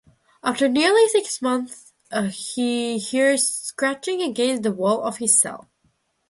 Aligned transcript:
After 0.43 0.67
nearly 0.67 1.07
six 1.09 1.43
months, 1.43 1.93
he 2.55 2.97
hears 2.97 3.47
scratching 3.47 4.23
against 4.23 4.63
the 4.63 4.71
wall 4.71 5.03
of 5.03 5.17
his 5.17 5.39
cell. 5.39 5.69